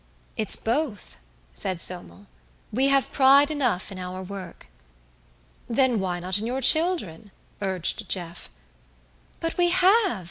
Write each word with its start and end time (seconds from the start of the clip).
"It's 0.35 0.55
both," 0.55 1.17
said 1.53 1.79
Somel. 1.79 2.25
"We 2.73 2.87
have 2.87 3.11
pride 3.11 3.51
enough 3.51 3.91
in 3.91 3.99
our 3.99 4.23
work." 4.23 4.65
"Then 5.67 5.99
why 5.99 6.19
not 6.19 6.39
in 6.39 6.47
your 6.47 6.59
children?" 6.61 7.29
urged 7.61 8.09
Jeff. 8.09 8.49
"But 9.39 9.57
we 9.59 9.69
have! 9.69 10.19